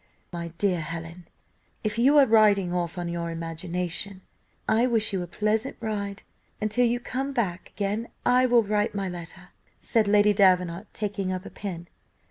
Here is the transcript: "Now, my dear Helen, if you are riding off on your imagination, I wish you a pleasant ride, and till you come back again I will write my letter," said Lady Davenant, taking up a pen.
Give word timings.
"Now, 0.33 0.39
my 0.39 0.47
dear 0.57 0.81
Helen, 0.81 1.27
if 1.83 1.99
you 1.99 2.17
are 2.17 2.25
riding 2.25 2.73
off 2.73 2.97
on 2.97 3.07
your 3.07 3.29
imagination, 3.29 4.23
I 4.67 4.87
wish 4.87 5.13
you 5.13 5.21
a 5.21 5.27
pleasant 5.27 5.77
ride, 5.79 6.23
and 6.59 6.71
till 6.71 6.87
you 6.87 6.99
come 6.99 7.33
back 7.33 7.71
again 7.75 8.07
I 8.25 8.47
will 8.47 8.63
write 8.63 8.95
my 8.95 9.07
letter," 9.07 9.49
said 9.79 10.07
Lady 10.07 10.33
Davenant, 10.33 10.87
taking 10.91 11.31
up 11.31 11.45
a 11.45 11.51
pen. 11.51 11.87